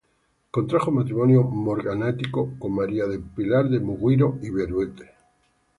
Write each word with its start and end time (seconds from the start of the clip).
Contrajo 0.49 0.89
matrimonio 0.91 1.43
morganático 1.43 2.53
con 2.57 2.73
María 2.73 3.05
del 3.05 3.21
Pilar 3.21 3.69
de 3.69 3.79
Muguiro 3.79 4.39
y 4.41 4.49
Beruete. 4.49 5.11